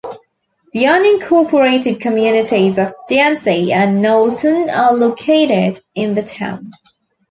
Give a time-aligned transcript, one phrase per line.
[0.73, 6.71] The unincorporated communities of Dancy and Knowlton are located in the town.